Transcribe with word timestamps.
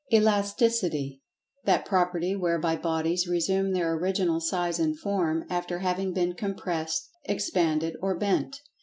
Elasticity: 0.11 1.21
That 1.65 1.85
property 1.85 2.35
whereby 2.35 2.75
bodies 2.75 3.27
resume 3.27 3.71
their 3.71 3.93
original 3.93 4.39
size 4.41 4.79
and 4.79 4.97
form, 4.97 5.45
after 5.47 5.77
having 5.77 6.11
been 6.11 6.33
compressed, 6.33 7.07
expanded 7.25 7.95
or 8.01 8.17
"bent." 8.17 8.61